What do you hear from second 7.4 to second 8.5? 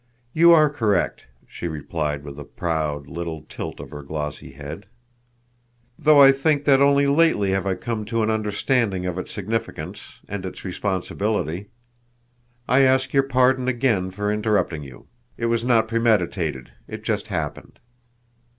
have I come to an